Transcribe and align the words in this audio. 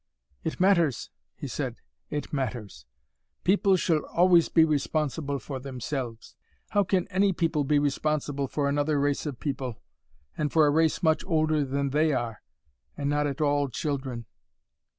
"It 0.43 0.59
matters," 0.59 1.11
he 1.35 1.47
said; 1.47 1.75
"it 2.09 2.33
matters. 2.33 2.87
People 3.43 3.75
should 3.75 4.03
always 4.05 4.49
be 4.49 4.65
responsible 4.65 5.37
for 5.37 5.59
themselves. 5.59 6.33
How 6.69 6.83
can 6.83 7.07
any 7.09 7.33
people 7.33 7.63
be 7.63 7.77
responsible 7.77 8.47
for 8.47 8.67
another 8.67 8.99
race 8.99 9.27
of 9.27 9.39
people, 9.39 9.79
and 10.35 10.51
for 10.51 10.65
a 10.65 10.71
race 10.71 11.03
much 11.03 11.23
older 11.27 11.63
than 11.63 11.91
they 11.91 12.13
are, 12.13 12.41
and 12.97 13.11
not 13.11 13.27
at 13.27 13.41
all 13.41 13.69
children." 13.69 14.25